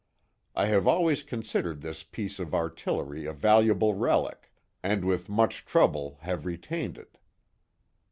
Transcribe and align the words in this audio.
I 0.55 0.65
have 0.65 0.87
always 0.87 1.21
considered 1.21 1.81
this 1.81 2.01
piece 2.01 2.39
of 2.39 2.55
artillery 2.55 3.27
a 3.27 3.33
valuable 3.33 3.93
relic, 3.93 4.51
and 4.81 5.05
with 5.05 5.29
much 5.29 5.63
trouble 5.63 6.17
have 6.21 6.43
retained 6.43 6.97
it. 6.97 7.19